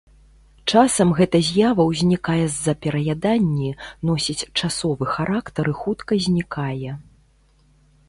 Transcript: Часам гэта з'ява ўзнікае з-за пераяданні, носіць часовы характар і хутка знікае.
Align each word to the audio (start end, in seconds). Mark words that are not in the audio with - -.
Часам 0.71 1.11
гэта 1.19 1.41
з'ява 1.49 1.85
ўзнікае 1.91 2.39
з-за 2.55 2.73
пераяданні, 2.87 3.69
носіць 4.13 4.39
часовы 4.59 5.03
характар 5.15 5.65
і 5.77 5.79
хутка 5.87 6.11
знікае. 6.29 6.89